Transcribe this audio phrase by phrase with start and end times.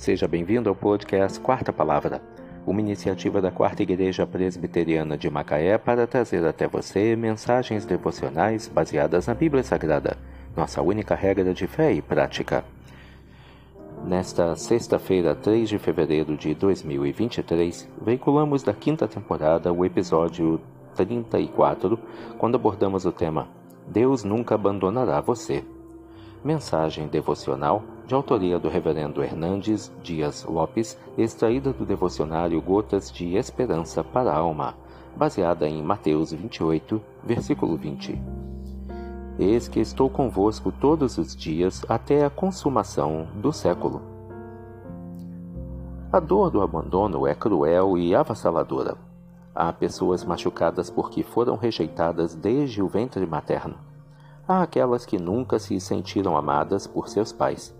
[0.00, 2.22] Seja bem-vindo ao podcast Quarta Palavra,
[2.66, 9.26] uma iniciativa da Quarta Igreja Presbiteriana de Macaé para trazer até você mensagens devocionais baseadas
[9.26, 10.16] na Bíblia Sagrada,
[10.56, 12.64] nossa única regra de fé e prática.
[14.02, 20.62] Nesta sexta-feira, 3 de fevereiro de 2023, veiculamos da quinta temporada o episódio
[20.96, 21.98] 34,
[22.38, 23.48] quando abordamos o tema
[23.86, 25.62] Deus nunca abandonará você.
[26.42, 34.02] Mensagem devocional de autoria do Reverendo Hernandes Dias Lopes, extraída do devocionário Gotas de Esperança
[34.02, 34.74] para a Alma,
[35.16, 38.20] baseada em Mateus 28, versículo 20.
[39.38, 44.02] Eis que estou convosco todos os dias até a consumação do século.
[46.12, 48.96] A dor do abandono é cruel e avassaladora.
[49.54, 53.76] Há pessoas machucadas porque foram rejeitadas desde o ventre materno.
[54.48, 57.78] Há aquelas que nunca se sentiram amadas por seus pais.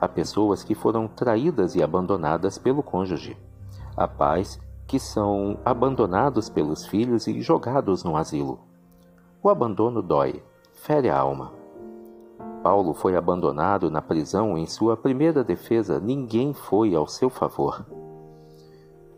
[0.00, 3.36] Há pessoas que foram traídas e abandonadas pelo cônjuge.
[3.96, 8.60] Há pais que são abandonados pelos filhos e jogados no asilo.
[9.42, 10.42] O abandono dói,
[10.74, 11.52] fere a alma.
[12.62, 17.86] Paulo foi abandonado na prisão em sua primeira defesa, ninguém foi ao seu favor.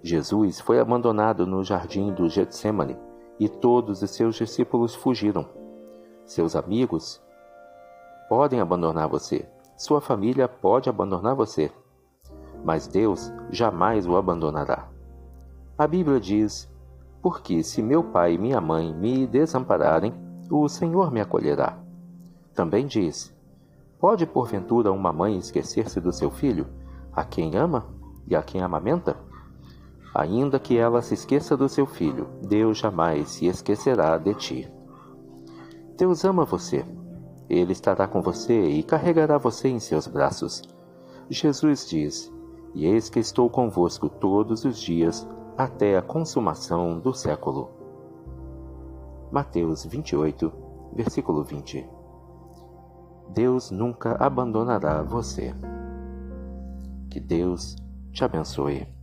[0.02, 2.96] Jesus foi abandonado no jardim do Getsemane
[3.38, 5.46] e todos os seus discípulos fugiram.
[6.24, 7.20] Seus amigos
[8.28, 9.48] podem abandonar você,
[9.78, 11.70] sua família pode abandonar você,
[12.64, 14.88] mas Deus jamais o abandonará.
[15.78, 16.68] A Bíblia diz:
[17.22, 20.12] Porque se meu pai e minha mãe me desampararem,
[20.50, 21.78] o Senhor me acolherá.
[22.52, 23.32] Também diz:
[24.00, 26.66] Pode porventura uma mãe esquecer-se do seu filho,
[27.12, 27.86] a quem ama
[28.26, 29.16] e a quem amamenta?
[30.12, 34.72] Ainda que ela se esqueça do seu filho, Deus jamais se esquecerá de ti.
[35.96, 36.84] Deus ama você.
[37.48, 40.62] Ele estará com você e carregará você em seus braços.
[41.30, 42.32] Jesus diz:
[42.74, 47.70] E eis que estou convosco todos os dias, até a consumação do século.
[49.32, 50.52] Mateus 28,
[50.94, 51.88] versículo 20.
[53.30, 55.54] Deus nunca abandonará você.
[57.10, 57.76] Que Deus
[58.12, 58.97] te abençoe.